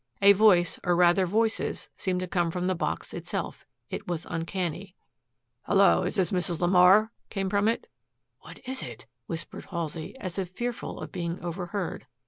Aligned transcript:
A 0.19 0.33
voice, 0.33 0.79
or 0.83 0.95
rather 0.95 1.27
voices, 1.27 1.87
seemed 1.95 2.21
to 2.21 2.27
come 2.27 2.49
from 2.49 2.65
the 2.65 2.73
box 2.73 3.13
itself. 3.13 3.67
It 3.91 4.07
was 4.07 4.25
uncanny. 4.27 4.95
"Hello, 5.67 6.01
is 6.01 6.15
this 6.15 6.31
Mrs. 6.31 6.57
LeMar?" 6.57 7.11
came 7.29 7.51
from 7.51 7.67
it. 7.67 7.85
"What 8.39 8.61
is 8.67 8.81
it?" 8.81 9.05
whispered 9.27 9.65
Halsey, 9.65 10.17
as 10.19 10.39
if 10.39 10.49
fearful 10.49 10.99
of 10.99 11.11
being 11.11 11.39
overheard. 11.43 12.07